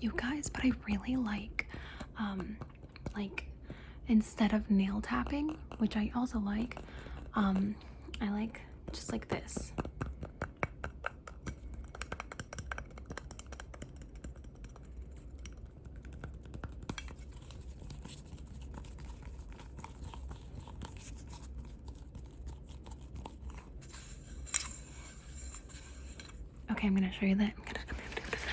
you 0.00 0.12
guys, 0.16 0.48
but 0.48 0.64
I 0.64 0.72
really 0.88 1.16
like, 1.16 1.66
um, 2.18 2.56
like 3.14 3.46
instead 4.08 4.52
of 4.52 4.70
nail 4.70 5.00
tapping, 5.00 5.56
which 5.78 5.96
I 5.96 6.10
also 6.14 6.38
like, 6.38 6.78
um, 7.34 7.74
I 8.20 8.30
like 8.30 8.60
just 8.92 9.12
like 9.12 9.28
this. 9.28 9.72
Okay, 26.70 26.86
I'm 26.86 26.94
gonna 26.94 27.12
show 27.12 27.26
you 27.26 27.34
that. 27.34 27.52
I'm 27.58 27.64
gonna, 27.64 27.84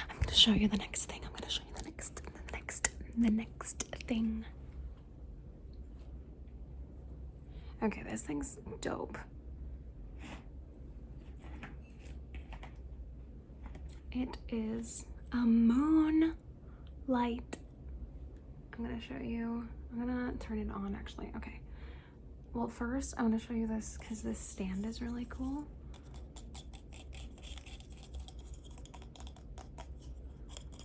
I'm 0.09 0.18
gonna 0.21 0.36
show 0.36 0.52
you 0.52 0.67
the 0.67 0.77
next 0.77 1.05
thing. 1.05 1.21
I'm 1.23 1.31
gonna 1.31 1.49
show 1.49 1.61
you 1.66 1.73
the 1.77 1.84
next, 1.85 2.21
the 2.23 2.52
next, 2.52 2.89
the 3.17 3.29
next 3.31 3.83
thing. 4.05 4.45
Okay, 7.84 8.04
this 8.09 8.22
thing's 8.23 8.58
dope. 8.81 9.17
It 14.12 14.38
is 14.49 15.05
a 15.31 15.38
moon 15.38 16.34
light. 17.08 17.58
I'm 18.77 18.85
gonna 18.85 18.99
show 19.02 19.23
you. 19.23 19.68
I'm 19.91 19.99
gonna 19.99 20.34
turn 20.40 20.59
it 20.59 20.70
on 20.71 20.95
actually. 20.99 21.32
Okay. 21.35 21.59
Well, 22.54 22.68
first, 22.68 23.13
I 23.18 23.21
want 23.21 23.40
to 23.40 23.45
show 23.45 23.54
you 23.54 23.68
this 23.68 23.98
because 23.99 24.21
this 24.23 24.40
stand 24.40 24.85
is 24.85 25.02
really 25.02 25.27
cool. 25.30 25.66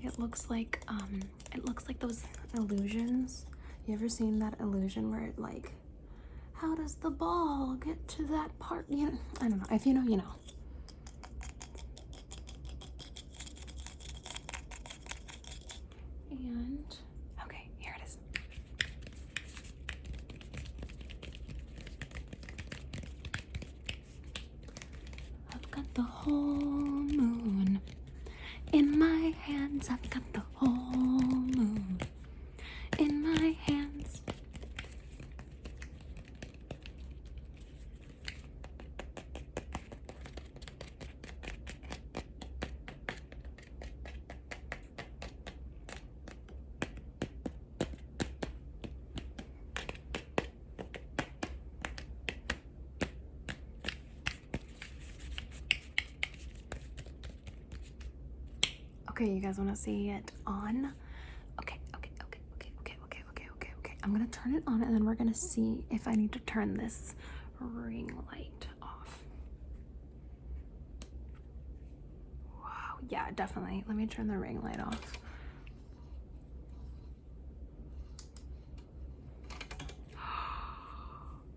It 0.02 0.18
looks 0.18 0.50
like 0.50 0.82
um 0.88 1.20
it 1.54 1.64
looks 1.64 1.86
like 1.88 2.00
those 2.00 2.24
illusions. 2.54 3.46
You 3.86 3.94
ever 3.94 4.08
seen 4.08 4.38
that 4.40 4.60
illusion 4.60 5.10
where 5.10 5.22
it 5.24 5.38
like 5.38 5.72
how 6.62 6.76
does 6.76 6.94
the 6.94 7.10
ball 7.10 7.76
get 7.84 8.06
to 8.06 8.24
that 8.24 8.56
part? 8.60 8.86
You 8.88 9.06
know, 9.06 9.18
I 9.40 9.48
don't 9.48 9.58
know. 9.58 9.66
If 9.72 9.84
you 9.84 9.94
know, 9.94 10.02
you 10.02 10.16
know. 10.16 10.34
And 16.30 16.96
okay, 17.44 17.68
here 17.78 17.96
it 18.00 18.06
is. 18.06 18.16
I've 25.52 25.70
got 25.72 25.92
the 25.94 26.02
whole 26.02 26.32
moon 26.32 27.80
in 28.72 28.96
my 28.96 29.34
hands. 29.42 29.88
I've 29.90 30.08
got 30.10 30.22
the 30.32 30.42
whole 30.54 30.70
moon 30.70 32.00
in 33.00 33.20
my 33.20 33.56
hands. 33.66 34.20
Okay, 59.12 59.28
you 59.28 59.40
guys 59.40 59.58
want 59.58 59.68
to 59.68 59.76
see 59.76 60.08
it 60.08 60.32
on? 60.46 60.94
Okay, 61.60 61.78
okay, 61.94 62.10
okay, 62.22 62.38
okay, 62.56 62.70
okay, 62.80 62.96
okay, 63.04 63.22
okay, 63.30 63.48
okay, 63.56 63.72
okay. 63.80 63.96
I'm 64.02 64.10
gonna 64.10 64.26
turn 64.28 64.54
it 64.54 64.62
on 64.66 64.82
and 64.82 64.94
then 64.94 65.04
we're 65.04 65.14
gonna 65.14 65.34
see 65.34 65.84
if 65.90 66.08
I 66.08 66.14
need 66.14 66.32
to 66.32 66.38
turn 66.40 66.78
this 66.78 67.14
ring 67.60 68.10
light 68.30 68.66
off. 68.80 69.22
Wow, 72.58 72.96
yeah, 73.10 73.30
definitely. 73.32 73.84
Let 73.86 73.96
me 73.98 74.06
turn 74.06 74.28
the 74.28 74.38
ring 74.38 74.62
light 74.62 74.80
off. 74.80 74.98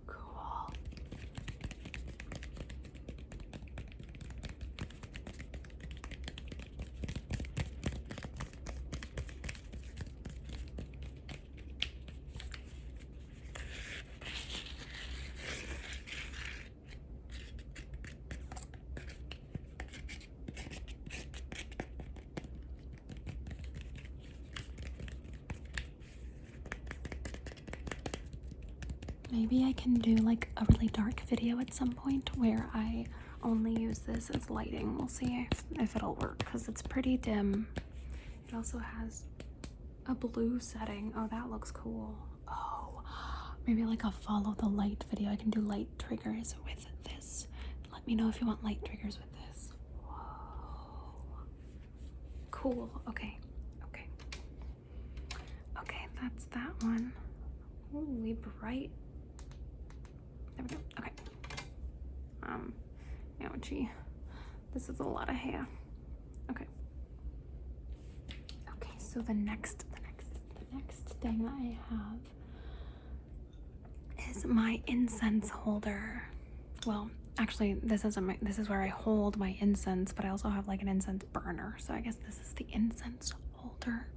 cool. 0.07 0.73
Maybe 29.35 29.65
I 29.65 29.73
can 29.73 29.95
do 29.95 30.15
like 30.15 30.47
a 30.55 30.65
really 30.71 30.87
dark 30.87 31.19
video 31.23 31.59
at 31.59 31.73
some 31.73 31.91
point 31.91 32.29
where 32.37 32.69
I 32.73 33.05
only 33.43 33.73
use 33.77 33.99
this 33.99 34.29
as 34.29 34.49
lighting. 34.49 34.97
We'll 34.97 35.09
see 35.09 35.45
if, 35.51 35.63
if 35.73 35.93
it'll 35.97 36.15
work 36.15 36.37
because 36.37 36.69
it's 36.69 36.81
pretty 36.81 37.17
dim. 37.17 37.67
It 38.47 38.55
also 38.55 38.77
has 38.77 39.23
a 40.07 40.15
blue 40.15 40.61
setting. 40.61 41.11
Oh, 41.17 41.27
that 41.27 41.51
looks 41.51 41.69
cool. 41.69 42.15
Oh, 42.47 43.01
maybe 43.67 43.83
like 43.83 44.05
a 44.05 44.11
follow 44.11 44.55
the 44.57 44.69
light 44.69 45.03
video. 45.09 45.29
I 45.31 45.35
can 45.35 45.49
do 45.49 45.59
light 45.59 45.89
triggers 45.99 46.55
with 46.63 46.87
this. 47.03 47.47
Let 47.91 48.07
me 48.07 48.15
know 48.15 48.29
if 48.29 48.39
you 48.39 48.47
want 48.47 48.63
light 48.63 48.85
triggers 48.85 49.19
with 49.19 49.33
this. 49.33 49.73
Whoa. 50.05 51.39
Cool. 52.51 52.89
Okay. 53.09 53.37
Okay. 53.83 54.07
Okay, 55.81 56.07
that's 56.21 56.45
that 56.45 56.71
one. 56.81 57.11
Holy 57.91 58.31
bright. 58.31 58.91
There 60.55 60.65
we 60.69 60.75
go. 60.75 60.81
Okay. 60.99 61.11
Um, 62.43 62.73
ouchie. 63.41 63.89
This 64.73 64.89
is 64.89 64.99
a 64.99 65.03
lot 65.03 65.29
of 65.29 65.35
hair. 65.35 65.67
Okay. 66.51 66.65
Okay, 68.77 68.91
so 68.97 69.21
the 69.21 69.33
next, 69.33 69.85
the 69.93 70.01
next, 70.01 70.27
the 70.55 70.75
next 70.75 71.09
thing 71.21 71.43
that 71.43 71.53
I 71.53 71.77
have 71.89 72.19
is 74.29 74.45
my 74.45 74.81
incense 74.87 75.49
holder. 75.49 76.23
Well, 76.85 77.09
actually, 77.39 77.75
this 77.75 78.05
isn't 78.05 78.23
my. 78.25 78.37
This 78.41 78.59
is 78.59 78.69
where 78.69 78.81
I 78.81 78.87
hold 78.87 79.37
my 79.37 79.55
incense, 79.59 80.13
but 80.13 80.25
I 80.25 80.29
also 80.29 80.49
have 80.49 80.67
like 80.67 80.81
an 80.81 80.87
incense 80.87 81.23
burner. 81.33 81.75
So 81.79 81.93
I 81.93 82.01
guess 82.01 82.17
this 82.17 82.39
is 82.39 82.53
the 82.53 82.65
incense 82.71 83.33
holder. 83.53 84.07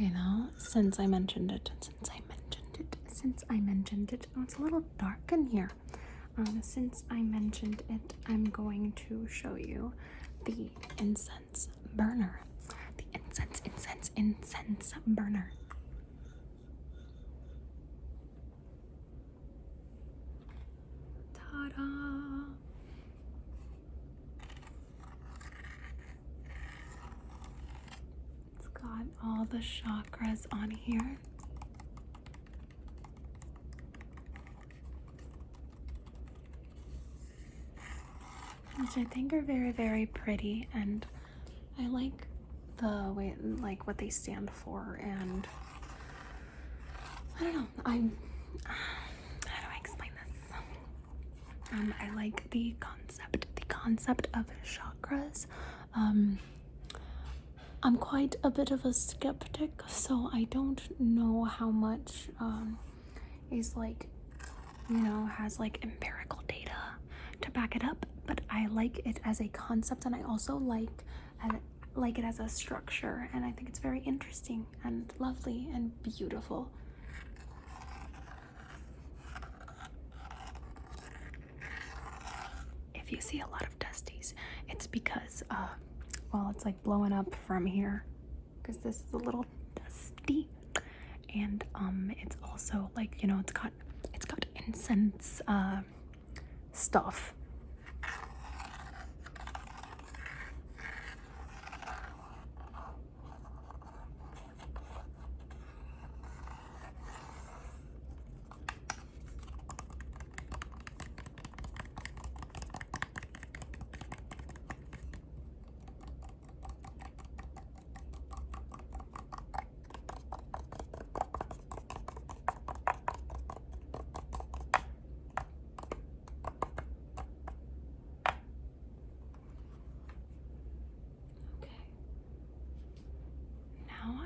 Okay, 0.00 0.08
now 0.14 0.48
since 0.56 0.98
I 0.98 1.06
mentioned 1.06 1.52
it, 1.52 1.70
since 1.80 2.08
I 2.08 2.20
mentioned 2.26 2.78
it, 2.78 2.96
since 3.12 3.44
I 3.50 3.60
mentioned 3.60 4.14
it, 4.14 4.26
oh, 4.34 4.42
it's 4.44 4.54
a 4.56 4.62
little 4.62 4.82
dark 4.98 5.18
in 5.30 5.44
here. 5.44 5.70
Um, 6.38 6.60
since 6.62 7.04
I 7.10 7.20
mentioned 7.20 7.82
it, 7.90 8.14
I'm 8.26 8.44
going 8.44 8.92
to 9.08 9.28
show 9.28 9.56
you 9.56 9.92
the 10.46 10.70
incense 10.96 11.68
burner. 11.94 12.40
The 12.96 13.04
incense, 13.12 13.60
incense, 13.66 14.10
incense 14.16 14.94
burner. 15.06 15.52
Ta-da! 21.34 21.82
It's 28.58 28.68
got 28.68 29.04
all 29.22 29.38
the 29.50 29.58
chakras 29.58 30.46
on 30.52 30.70
here. 30.70 31.18
Which 38.78 38.96
I 38.96 39.04
think 39.04 39.32
are 39.32 39.42
very, 39.42 39.72
very 39.72 40.06
pretty, 40.06 40.68
and 40.72 41.06
I 41.78 41.86
like 41.88 42.26
the 42.78 43.12
way, 43.14 43.34
like 43.60 43.86
what 43.86 43.98
they 43.98 44.08
stand 44.08 44.50
for, 44.50 44.98
and 45.02 45.46
I 47.38 47.44
don't 47.44 47.54
know. 47.54 47.66
I'm. 47.84 48.16
How 48.66 49.60
do 49.62 49.66
I 49.74 49.78
explain 49.78 50.10
this? 50.26 50.52
Um, 51.72 51.94
I 52.00 52.14
like 52.14 52.48
the 52.50 52.74
concept, 52.80 53.46
the 53.56 53.64
concept 53.66 54.28
of 54.34 54.46
chakras. 54.64 55.46
Um, 55.94 56.38
I'm 57.82 57.96
quite 57.96 58.36
a 58.44 58.50
bit 58.50 58.70
of 58.70 58.84
a 58.84 58.92
skeptic, 58.92 59.70
so 59.86 60.28
I 60.34 60.44
don't 60.50 60.82
know 61.00 61.44
how 61.44 61.70
much 61.70 62.28
um, 62.38 62.78
is 63.50 63.74
like, 63.74 64.06
you 64.90 64.98
know, 64.98 65.24
has 65.26 65.58
like 65.58 65.78
empirical 65.82 66.42
data 66.46 66.72
to 67.40 67.50
back 67.52 67.76
it 67.76 67.82
up. 67.84 68.04
But 68.26 68.42
I 68.50 68.66
like 68.66 68.98
it 69.06 69.18
as 69.24 69.40
a 69.40 69.48
concept, 69.48 70.04
and 70.04 70.14
I 70.14 70.22
also 70.24 70.56
like 70.56 71.04
uh, 71.42 71.54
like 71.96 72.18
it 72.18 72.24
as 72.24 72.38
a 72.38 72.48
structure, 72.48 73.30
and 73.32 73.44
I 73.46 73.52
think 73.52 73.68
it's 73.70 73.78
very 73.78 74.00
interesting 74.00 74.66
and 74.84 75.10
lovely 75.18 75.68
and 75.74 75.90
beautiful. 76.02 76.70
If 82.94 83.10
you 83.10 83.20
see 83.22 83.40
a 83.40 83.46
lot 83.46 83.62
of 83.62 83.78
dusties, 83.78 84.34
it's 84.68 84.86
because 84.86 85.42
uh, 85.50 85.68
well, 86.32 86.50
it's 86.54 86.64
like 86.64 86.82
blowing 86.82 87.12
up 87.12 87.34
from 87.46 87.66
here. 87.66 88.04
Because 88.62 88.78
this 88.78 88.96
is 88.96 89.12
a 89.14 89.16
little 89.16 89.44
dusty, 89.74 90.48
and 91.34 91.64
um, 91.74 92.12
it's 92.18 92.36
also 92.44 92.90
like 92.94 93.22
you 93.22 93.28
know, 93.28 93.38
it's 93.40 93.52
got 93.52 93.72
it's 94.14 94.26
got 94.26 94.44
incense 94.66 95.40
uh 95.48 95.80
stuff 96.72 97.34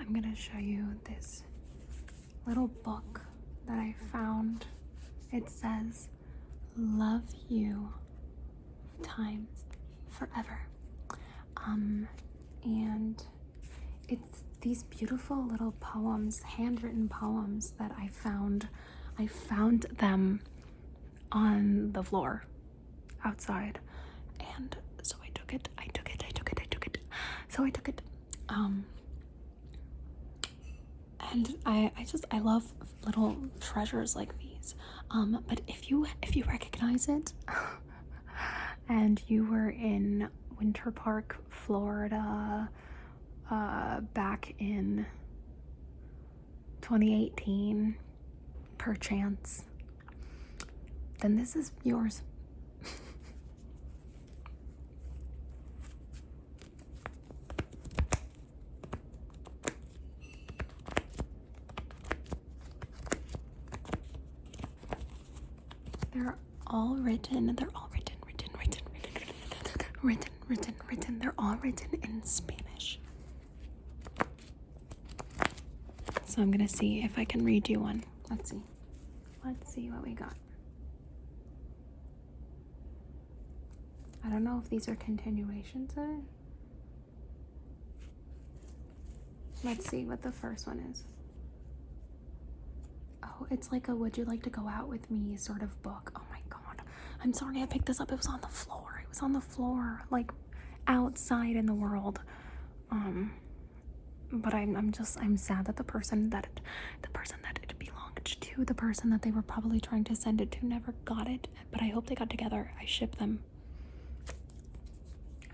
I'm 0.06 0.22
to 0.22 0.36
show 0.36 0.58
you 0.58 0.86
this 1.04 1.44
little 2.46 2.68
book 2.68 3.22
that 3.66 3.78
I 3.78 3.94
found. 4.12 4.66
It 5.32 5.48
says, 5.48 6.08
Love 6.76 7.22
You 7.48 7.88
Times 9.02 9.64
Forever. 10.10 10.66
Um, 11.56 12.06
and 12.64 13.22
it's 14.08 14.44
these 14.60 14.82
beautiful 14.84 15.42
little 15.46 15.72
poems, 15.80 16.42
handwritten 16.42 17.08
poems 17.08 17.72
that 17.78 17.92
I 17.98 18.08
found. 18.08 18.68
I 19.18 19.26
found 19.26 19.86
them 19.98 20.40
on 21.32 21.92
the 21.92 22.02
floor 22.02 22.44
outside. 23.24 23.78
And 24.58 24.76
so 25.02 25.16
I 25.24 25.28
took 25.34 25.54
it, 25.54 25.68
I 25.78 25.86
took 25.86 26.10
it, 26.12 26.24
I 26.26 26.30
took 26.30 26.50
it, 26.52 26.60
I 26.60 26.64
took 26.70 26.86
it. 26.86 26.98
So 27.48 27.64
I 27.64 27.70
took 27.70 27.88
it. 27.88 28.02
Um, 28.48 28.84
and 31.32 31.56
I, 31.66 31.90
I 31.98 32.04
just 32.04 32.24
I 32.30 32.38
love 32.38 32.64
little 33.04 33.36
treasures 33.60 34.16
like 34.16 34.38
these. 34.38 34.74
Um, 35.10 35.42
but 35.46 35.60
if 35.68 35.90
you 35.90 36.06
if 36.22 36.36
you 36.36 36.44
recognize 36.44 37.08
it, 37.08 37.32
and 38.88 39.22
you 39.28 39.44
were 39.50 39.70
in 39.70 40.28
Winter 40.58 40.90
Park, 40.90 41.38
Florida, 41.48 42.68
uh, 43.50 44.00
back 44.00 44.54
in 44.58 45.06
2018, 46.82 47.96
perchance, 48.78 49.64
then 51.20 51.36
this 51.36 51.56
is 51.56 51.72
yours. 51.82 52.22
They're 66.12 66.36
all 66.66 66.93
written. 67.04 67.54
They're 67.54 67.68
all 67.74 67.88
written, 67.92 68.16
written, 68.26 68.48
written, 68.58 68.82
written, 68.92 69.12
written, 70.02 70.30
written, 70.48 70.74
written. 70.88 71.18
They're 71.18 71.34
all 71.38 71.56
written 71.56 71.98
in 72.02 72.24
Spanish. 72.24 72.98
So 76.26 76.42
I'm 76.42 76.50
gonna 76.50 76.68
see 76.68 77.02
if 77.04 77.18
I 77.18 77.24
can 77.24 77.44
read 77.44 77.68
you 77.68 77.80
one. 77.80 78.04
Let's 78.30 78.50
see. 78.50 78.62
Let's 79.44 79.72
see 79.72 79.90
what 79.90 80.02
we 80.02 80.14
got. 80.14 80.34
I 84.24 84.30
don't 84.30 84.42
know 84.42 84.60
if 84.62 84.70
these 84.70 84.88
are 84.88 84.96
continuations 84.96 85.92
it. 85.96 86.22
Let's 89.62 89.88
see 89.88 90.04
what 90.04 90.22
the 90.22 90.32
first 90.32 90.66
one 90.66 90.78
is. 90.90 91.04
Oh, 93.22 93.46
it's 93.50 93.70
like 93.72 93.88
a 93.88 93.94
would 93.94 94.16
you 94.16 94.24
like 94.24 94.42
to 94.44 94.50
go 94.50 94.68
out 94.68 94.88
with 94.88 95.10
me 95.10 95.36
sort 95.36 95.62
of 95.62 95.80
book. 95.82 96.12
Oh 96.16 96.22
my. 96.30 96.33
I'm 97.24 97.32
sorry 97.32 97.62
I 97.62 97.66
picked 97.66 97.86
this 97.86 98.00
up. 98.00 98.12
It 98.12 98.16
was 98.16 98.26
on 98.26 98.40
the 98.42 98.48
floor. 98.48 99.00
It 99.02 99.08
was 99.08 99.20
on 99.22 99.32
the 99.32 99.40
floor, 99.40 100.02
like 100.10 100.30
outside 100.86 101.56
in 101.56 101.66
the 101.66 101.74
world. 101.74 102.20
Um 102.90 103.32
but 104.32 104.52
I'm 104.54 104.76
I'm 104.76 104.92
just 104.92 105.18
I'm 105.18 105.36
sad 105.36 105.64
that 105.66 105.76
the 105.76 105.84
person 105.84 106.30
that 106.30 106.44
it, 106.46 106.60
the 107.02 107.08
person 107.10 107.38
that 107.42 107.58
it 107.62 107.78
belonged 107.78 108.24
to, 108.24 108.64
the 108.64 108.74
person 108.74 109.10
that 109.10 109.22
they 109.22 109.30
were 109.30 109.42
probably 109.42 109.80
trying 109.80 110.04
to 110.04 110.14
send 110.16 110.40
it 110.40 110.50
to 110.52 110.66
never 110.66 110.92
got 111.04 111.28
it. 111.28 111.48
But 111.70 111.82
I 111.82 111.86
hope 111.86 112.06
they 112.06 112.14
got 112.14 112.30
together. 112.30 112.72
I 112.80 112.84
ship 112.84 113.16
them. 113.16 113.40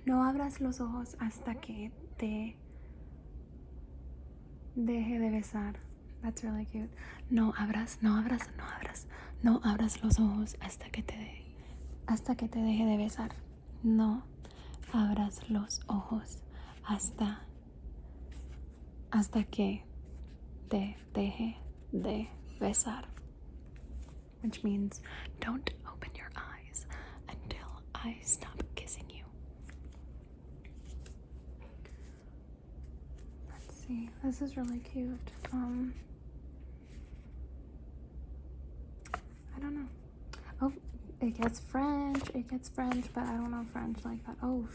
No 0.07 0.15
abras 0.23 0.61
los 0.61 0.81
ojos 0.81 1.15
hasta 1.21 1.55
que 1.55 1.91
te 2.19 2.57
deje 4.77 5.19
de 5.19 5.31
besar. 5.31 5.75
That's 6.23 6.43
really 6.45 6.65
cute. 6.65 6.91
No 7.31 7.53
abras, 7.53 7.99
no 8.03 8.11
abras, 8.21 8.49
no 8.59 8.65
abras, 8.65 9.07
no 9.43 9.61
abras 9.65 10.03
los 10.03 10.19
ojos 10.19 10.57
hasta 10.61 10.91
que 10.91 11.03
te 11.03 11.17
de, 11.17 11.50
hasta 12.11 12.35
que 12.35 12.49
te 12.49 12.59
deje 12.59 12.85
de 12.85 12.97
besar. 12.97 13.31
No 13.85 14.25
abras 14.93 15.49
los 15.49 15.81
ojos 15.87 16.43
hasta 16.85 17.47
hasta 19.13 19.45
que 19.45 19.85
te 20.69 20.97
deje 21.15 21.57
de 21.93 22.29
besar. 22.59 23.07
Which 24.43 24.65
means 24.65 25.01
don't 25.39 25.71
open 25.87 26.11
your 26.17 26.31
eyes 26.35 26.85
until 27.29 27.69
I 27.95 28.19
stop 28.25 28.61
kissing 28.75 29.09
you. 29.09 29.25
Let's 33.53 33.87
see. 33.87 34.11
This 34.25 34.43
is 34.43 34.57
really 34.57 34.81
cute. 34.81 35.31
Um 35.53 35.95
I 39.57 39.61
don't 39.61 39.75
know. 39.75 39.89
Oh, 40.61 40.73
it 41.21 41.41
gets 41.41 41.61
French. 41.61 42.23
It 42.35 42.49
gets 42.49 42.69
French, 42.69 43.07
but 43.15 43.25
I 43.25 43.33
don't 43.33 43.51
know 43.51 43.65
French 43.73 43.99
like 44.05 44.25
that. 44.27 44.37
Oh. 44.43 44.69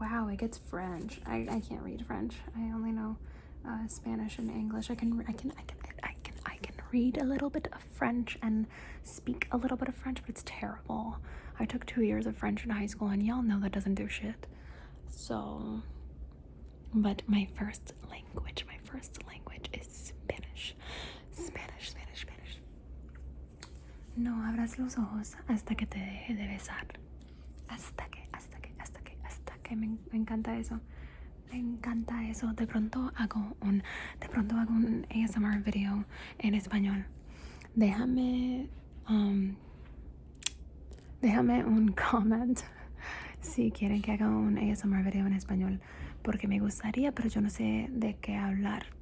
Wow, 0.00 0.28
it 0.28 0.38
gets 0.38 0.58
French. 0.58 1.20
I, 1.26 1.46
I 1.50 1.60
can't 1.60 1.82
read 1.82 2.04
French. 2.06 2.34
I 2.56 2.60
only 2.74 2.92
know 2.92 3.16
uh, 3.66 3.86
Spanish 3.88 4.38
and 4.38 4.50
English. 4.50 4.90
I 4.90 4.94
can 4.94 5.24
I 5.26 5.32
can 5.32 5.52
I 5.58 5.62
can 5.62 5.78
I 6.02 6.14
can 6.22 6.34
I 6.44 6.56
can 6.56 6.74
read 6.92 7.18
a 7.18 7.24
little 7.24 7.50
bit 7.50 7.68
of 7.72 7.82
French 7.94 8.38
and 8.42 8.66
speak 9.02 9.48
a 9.52 9.56
little 9.56 9.76
bit 9.76 9.88
of 9.88 9.94
French, 9.94 10.20
but 10.20 10.28
it's 10.30 10.42
terrible. 10.44 11.16
I 11.58 11.64
took 11.64 11.86
two 11.86 12.02
years 12.02 12.26
of 12.26 12.36
French 12.36 12.64
in 12.64 12.70
high 12.70 12.86
school, 12.86 13.08
and 13.08 13.22
y'all 13.22 13.42
know 13.42 13.58
that 13.60 13.72
doesn't 13.72 13.94
do 13.94 14.08
shit. 14.08 14.46
So, 15.08 15.82
but 16.94 17.22
my 17.26 17.48
first 17.58 17.94
language, 18.10 18.66
my 18.68 18.76
first 18.84 19.26
language 19.26 19.70
is 19.72 19.86
Spanish. 19.88 20.74
Spanish, 21.32 21.90
Spanish, 21.90 22.20
Spanish. 22.20 22.35
No 24.16 24.46
abras 24.46 24.78
los 24.78 24.96
ojos 24.96 25.36
hasta 25.46 25.74
que 25.74 25.86
te 25.86 25.98
deje 25.98 26.34
de 26.34 26.46
besar. 26.46 26.86
Hasta 27.68 28.08
que, 28.08 28.26
hasta 28.32 28.58
que, 28.60 28.74
hasta 28.78 29.00
que, 29.00 29.18
hasta 29.22 29.52
que. 29.62 29.76
Me, 29.76 29.98
encanta 30.12 30.56
eso. 30.56 30.80
Me 31.50 31.58
encanta 31.58 32.26
eso. 32.26 32.52
De 32.54 32.66
pronto 32.66 33.12
hago 33.16 33.56
un, 33.60 33.82
de 34.20 34.28
pronto 34.30 34.56
hago 34.56 34.72
un 34.72 35.06
ASMR 35.10 35.62
video 35.62 36.06
en 36.38 36.54
español. 36.54 37.04
Déjame, 37.74 38.70
um, 39.06 39.54
déjame 41.20 41.62
un 41.64 41.88
comment 42.10 42.58
si 43.40 43.70
quieren 43.70 44.00
que 44.00 44.12
haga 44.12 44.28
un 44.28 44.56
ASMR 44.56 45.04
video 45.04 45.26
en 45.26 45.34
español, 45.34 45.80
porque 46.22 46.48
me 46.48 46.58
gustaría, 46.58 47.12
pero 47.12 47.28
yo 47.28 47.42
no 47.42 47.50
sé 47.50 47.88
de 47.90 48.16
qué 48.16 48.36
hablar. 48.36 48.95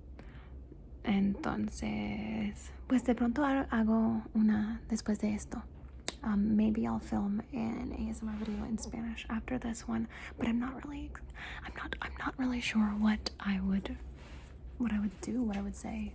Entonces, 1.05 2.71
pues 2.87 3.05
de 3.05 3.15
pronto 3.15 3.45
hago 3.45 4.23
una 4.35 4.81
después 4.89 5.21
de 5.21 5.35
esto. 5.35 5.63
Um, 6.23 6.57
maybe 6.57 6.87
I'll 6.87 6.99
film 7.01 7.43
an 7.53 7.95
ASMR 7.99 8.39
video 8.39 8.65
in 8.65 8.79
Spanish 8.79 9.27
after 9.29 9.59
this 9.59 9.87
one, 9.87 10.09
but 10.39 10.49
I'm 10.49 10.59
not 10.59 10.83
really, 10.83 11.11
I'm 11.67 11.73
not, 11.77 11.95
I'm 12.01 12.13
not 12.19 12.35
really 12.39 12.63
sure 12.63 12.95
what 12.99 13.31
I 13.39 13.61
would, 13.61 13.97
what 14.79 14.91
I 14.93 15.01
would 15.01 15.21
do, 15.21 15.43
what 15.43 15.59
I 15.59 15.61
would 15.61 15.77
say. 15.77 16.15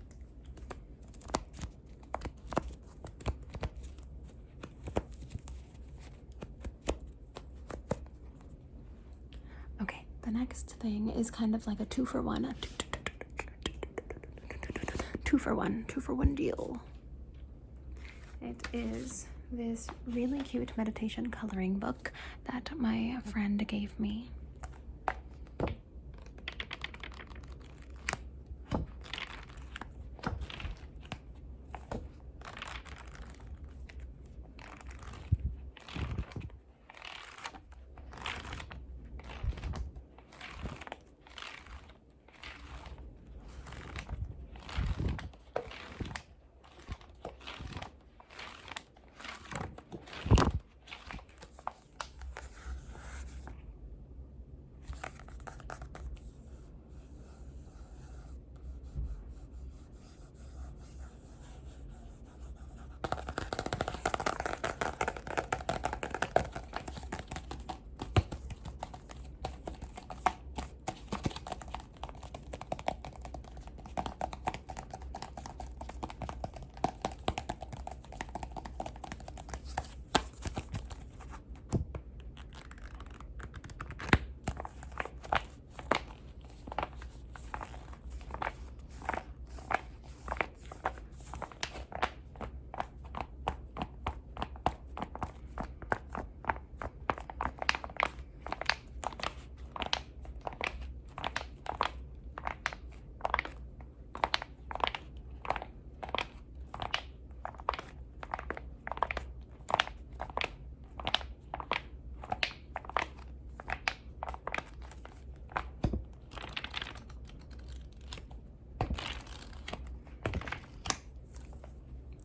Okay, 9.81 10.05
the 10.23 10.31
next 10.31 10.69
thing 10.79 11.09
is 11.11 11.29
kind 11.29 11.53
of 11.53 11.67
like 11.67 11.79
a 11.79 11.85
two 11.85 12.05
for 12.05 12.21
one, 12.23 12.55
two 12.78 12.78
for 15.37 15.53
one, 15.55 15.85
two 15.87 15.99
for 16.01 16.13
one 16.13 16.35
deal. 16.35 16.79
It 18.41 18.67
is 18.73 19.27
this 19.51 19.87
really 20.07 20.39
cute 20.41 20.71
meditation 20.77 21.29
coloring 21.31 21.75
book 21.79 22.11
that 22.51 22.71
my 22.77 23.17
friend 23.25 23.65
gave 23.67 23.99
me. 23.99 24.29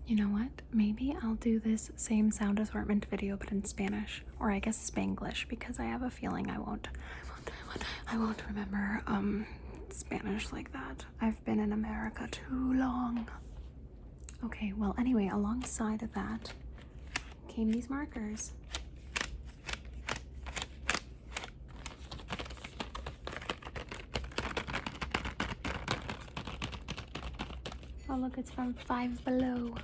You 0.06 0.16
know 0.16 0.28
what? 0.28 0.50
Maybe 0.72 1.16
I'll 1.34 1.38
do 1.40 1.58
this 1.58 1.90
same 1.96 2.30
sound 2.30 2.60
assortment 2.60 3.06
video 3.10 3.36
but 3.36 3.50
in 3.50 3.64
Spanish 3.64 4.22
or 4.38 4.52
I 4.52 4.60
guess 4.60 4.88
Spanglish 4.88 5.48
because 5.48 5.80
I 5.80 5.84
have 5.86 6.02
a 6.02 6.10
feeling 6.10 6.48
I 6.48 6.60
won't 6.60 6.86
I 7.26 7.50
won't, 7.66 7.82
I 8.12 8.16
won't, 8.16 8.42
remember 8.46 9.02
um 9.08 9.44
Spanish 9.90 10.52
like 10.52 10.72
that. 10.72 11.04
I've 11.20 11.44
been 11.44 11.58
in 11.58 11.72
America 11.72 12.28
too 12.30 12.74
long. 12.74 13.28
Okay, 14.44 14.72
well 14.76 14.94
anyway, 14.96 15.28
alongside 15.32 16.04
of 16.04 16.12
that 16.14 16.52
came 17.48 17.72
these 17.72 17.90
markers. 17.90 18.52
Oh, 28.08 28.14
look, 28.14 28.38
it's 28.38 28.52
from 28.52 28.74
Five 28.86 29.24
Below. 29.24 29.74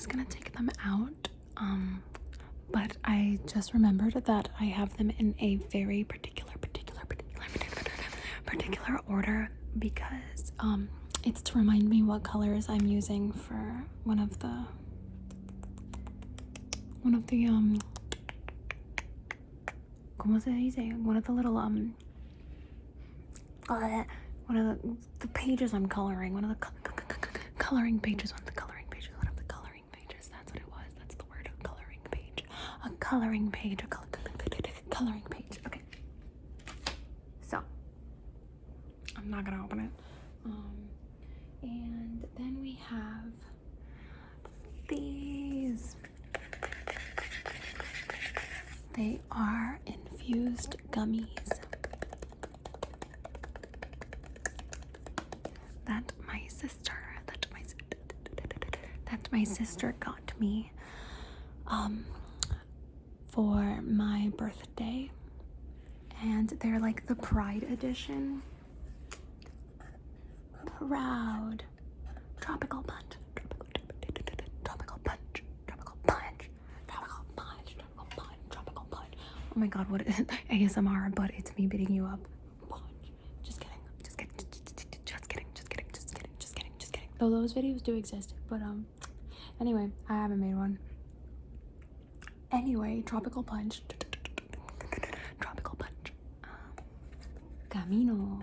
was 0.00 0.06
gonna 0.06 0.24
take 0.30 0.49
them 0.66 0.70
out, 0.84 1.28
um, 1.56 2.02
but 2.70 2.96
I 3.04 3.38
just 3.46 3.72
remembered 3.72 4.14
that 4.26 4.48
I 4.60 4.64
have 4.64 4.96
them 4.98 5.10
in 5.18 5.34
a 5.38 5.56
very 5.56 6.04
particular, 6.04 6.52
particular, 6.60 7.00
particular, 7.08 7.46
particular, 7.52 7.84
particular 8.44 9.00
order 9.08 9.50
because 9.78 10.52
um, 10.58 10.88
it's 11.24 11.40
to 11.42 11.58
remind 11.58 11.88
me 11.88 12.02
what 12.02 12.22
colors 12.22 12.68
I'm 12.68 12.86
using 12.86 13.32
for 13.32 13.84
one 14.04 14.18
of 14.18 14.38
the 14.40 14.66
one 17.02 17.14
of 17.14 17.26
the 17.28 17.46
um 17.46 17.78
¿Cómo 20.18 20.42
se 20.42 20.50
dice? 20.50 20.94
One 21.02 21.16
of 21.16 21.24
the 21.24 21.32
little 21.32 21.56
um 21.56 21.94
uh, 23.70 24.04
one 24.46 24.58
of 24.58 24.82
the, 24.82 24.96
the 25.20 25.28
pages 25.28 25.72
I'm 25.72 25.86
coloring, 25.86 26.34
one 26.34 26.44
of 26.44 26.50
the 26.50 26.56
coloring 27.58 28.00
pages 28.00 28.32
on 28.32 28.44
the 28.44 28.52
color 28.52 28.70
coloring 33.10 33.50
page, 33.50 33.80
coloring 34.88 35.24
page. 35.30 35.58
Okay. 35.66 35.82
So, 37.42 37.60
I'm 39.16 39.28
not 39.28 39.44
gonna 39.44 39.64
open 39.64 39.80
it. 39.80 39.90
Um, 40.44 40.76
and 41.62 42.24
then 42.38 42.58
we 42.62 42.78
have 42.88 43.32
these. 44.88 45.96
They 48.94 49.18
are 49.32 49.80
infused 49.86 50.76
gummies 50.92 51.48
that 55.86 56.12
my 56.26 56.42
sister 56.48 56.92
that 57.26 57.46
my 57.52 57.62
that 59.10 59.28
my 59.32 59.44
sister 59.44 59.94
got 60.00 60.32
me 60.38 60.72
um 61.66 62.04
for 63.40 63.80
my 63.86 64.30
birthday. 64.36 65.10
And 66.22 66.50
they're 66.60 66.78
like 66.78 67.06
the 67.06 67.14
pride 67.14 67.62
edition. 67.72 68.42
Proud. 70.66 71.64
Tropical 72.38 72.82
punch. 72.82 73.16
Tropical 73.34 73.66
punch. 73.72 74.42
Tropical 74.62 74.98
punch. 75.04 75.42
Tropical 75.64 77.24
punch. 77.34 77.76
Tropical 77.78 78.06
punch. 78.14 78.38
Tropical 78.50 78.86
punch. 78.90 79.14
Oh 79.56 79.58
my 79.58 79.68
god 79.68 79.90
what 79.90 80.02
is 80.02 80.16
asmr 80.50 81.14
but 81.14 81.30
it's 81.30 81.56
me 81.56 81.66
beating 81.66 81.94
you 81.94 82.04
up. 82.04 82.20
Just 83.42 83.58
kidding. 83.60 83.78
Just 84.04 84.18
kidding. 84.18 84.34
Just 84.36 84.58
kidding. 84.58 85.00
Just 85.06 85.28
kidding. 85.30 85.46
Just 85.54 85.70
kidding. 85.70 85.86
Just 85.94 86.54
kidding. 86.54 86.72
Just 86.78 86.92
kidding. 86.92 87.08
Though 87.18 87.30
those 87.30 87.54
videos 87.54 87.82
do 87.82 87.94
exist 87.94 88.34
but 88.50 88.60
um 88.60 88.84
anyway 89.62 89.88
i 90.10 90.14
haven't 90.14 90.40
made 90.40 90.54
one 90.56 90.78
anyway 92.60 93.02
tropical 93.06 93.42
punch 93.42 93.80
tropical 95.40 95.76
punch 95.76 96.12
camino 97.68 98.40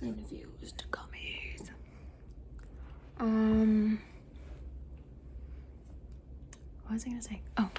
infused 0.00 0.84
gummies. 0.90 1.70
Um, 3.20 4.00
what 6.82 6.94
was 6.94 7.04
I 7.06 7.10
gonna 7.10 7.22
say? 7.22 7.40
Oh, 7.56 7.70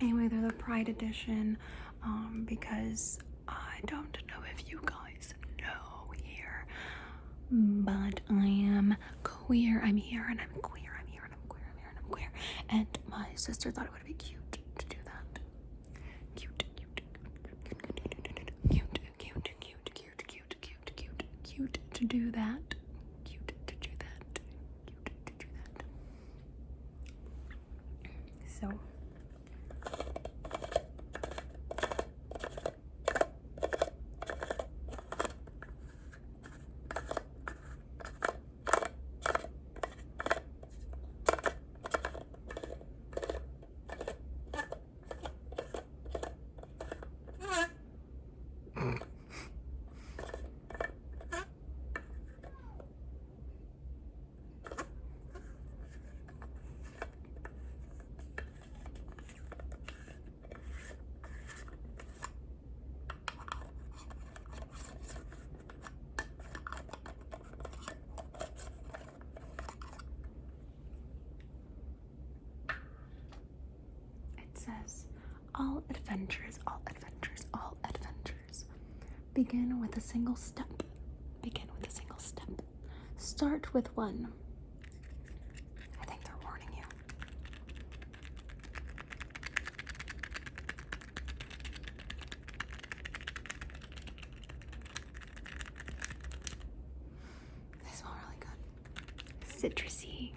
anyway, 0.00 0.28
they're 0.28 0.42
the 0.46 0.52
Pride 0.52 0.88
edition. 0.88 1.56
Um, 2.02 2.44
because 2.46 3.18
I 3.48 3.80
don't 3.86 4.16
know 4.28 4.40
if 4.54 4.70
you 4.70 4.80
guys 4.84 5.34
know 5.60 6.12
here, 6.22 6.66
but 7.50 8.20
I 8.30 8.46
am 8.46 8.96
queer. 9.22 9.80
I'm 9.84 9.96
here 9.96 10.26
and 10.30 10.40
I'm 10.40 10.60
queer. 10.60 10.92
I'm 11.00 11.06
here 11.08 11.22
and 11.24 11.32
I'm 11.32 11.48
queer. 11.48 11.64
I'm 11.70 11.78
here 11.78 11.88
and 11.88 11.98
I'm 11.98 12.10
queer. 12.10 12.30
And 12.70 12.86
my 13.10 13.28
sister 13.34 13.70
thought 13.72 13.86
it 13.86 13.92
would 13.92 14.04
be 14.04 14.12
cute 14.14 14.58
to 14.78 14.86
do 14.86 14.96
that. 15.04 15.40
Cute, 16.36 16.64
cute, 16.76 17.00
cute, 18.68 19.00
cute, 19.18 19.18
cute, 19.18 19.94
cute, 19.94 20.26
cute, 20.28 20.56
cute, 20.60 20.92
cute, 20.94 21.28
cute 21.44 21.78
to 21.94 22.04
do 22.04 22.30
that. 22.32 22.74
Cute 23.24 23.48
to 23.66 23.74
do 23.80 23.90
that. 23.98 24.40
Cute 25.04 25.26
to 25.26 25.32
do 25.38 25.46
that. 25.56 25.84
So. 28.60 28.68
It 74.40 74.56
says, 74.56 75.06
All 75.58 75.82
adventures, 75.90 76.58
all 76.66 76.80
adventures, 76.86 77.46
all 77.52 77.76
adventures 77.84 78.64
begin 79.34 79.80
with 79.80 79.96
a 79.96 80.00
single 80.00 80.36
step. 80.36 80.82
Begin 81.42 81.66
with 81.78 81.88
a 81.88 81.90
single 81.92 82.18
step. 82.18 82.62
Start 83.16 83.72
with 83.74 83.94
one. 83.96 84.28
I 86.00 86.04
think 86.06 86.22
they're 86.24 86.34
warning 86.44 86.68
you. 86.76 86.84
They 97.84 97.90
smell 97.92 98.14
really 98.24 98.38
good. 98.40 99.74
Citrusy. 99.74 100.30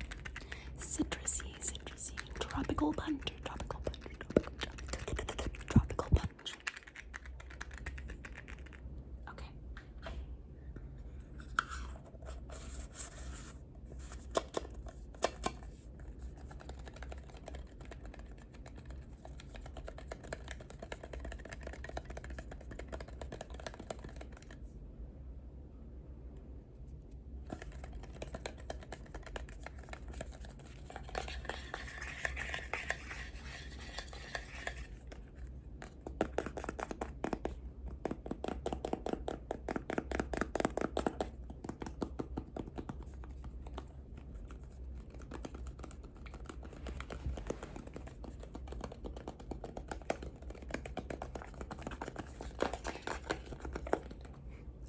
Citrusy, 0.80 1.52
citrusy. 1.60 2.14
Tropical 2.40 2.94
punch. 2.94 3.32
Tropical 3.46 3.80
punch. 3.86 3.98
Tropical, 4.36 5.26
tropical, 5.26 5.48
tropical 5.70 6.08
punch. 6.16 6.54
Okay. 9.30 9.46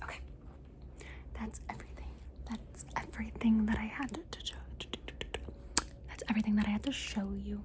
Okay. 0.03 0.19
That's 1.38 1.61
everything. 1.71 2.09
That's 2.51 2.85
everything 2.97 3.66
that 3.66 3.79
I 3.79 3.85
had 3.85 4.12
to, 4.14 4.21
to, 4.31 4.53
to, 4.79 4.99
That's 6.09 6.23
everything 6.29 6.57
that 6.57 6.66
I 6.66 6.71
had 6.71 6.82
to 6.82 6.82
show 6.92 7.33
you. 7.35 7.64